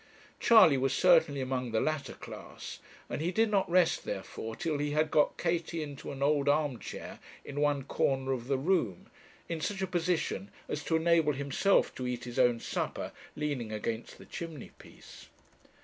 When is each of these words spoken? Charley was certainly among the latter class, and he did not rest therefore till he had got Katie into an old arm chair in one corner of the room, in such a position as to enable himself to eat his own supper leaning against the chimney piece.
Charley 0.39 0.77
was 0.79 0.93
certainly 0.93 1.41
among 1.41 1.69
the 1.69 1.79
latter 1.79 2.13
class, 2.15 2.79
and 3.07 3.21
he 3.21 3.31
did 3.31 3.51
not 3.51 3.69
rest 3.69 4.03
therefore 4.03 4.55
till 4.55 4.79
he 4.79 4.89
had 4.93 5.11
got 5.11 5.37
Katie 5.37 5.83
into 5.83 6.11
an 6.11 6.23
old 6.23 6.49
arm 6.49 6.79
chair 6.79 7.19
in 7.45 7.61
one 7.61 7.83
corner 7.83 8.31
of 8.31 8.47
the 8.47 8.57
room, 8.57 9.11
in 9.47 9.61
such 9.61 9.83
a 9.83 9.85
position 9.85 10.49
as 10.67 10.83
to 10.85 10.95
enable 10.95 11.33
himself 11.33 11.93
to 11.93 12.07
eat 12.07 12.23
his 12.23 12.39
own 12.39 12.59
supper 12.59 13.11
leaning 13.35 13.71
against 13.71 14.17
the 14.17 14.25
chimney 14.25 14.71
piece. 14.79 15.27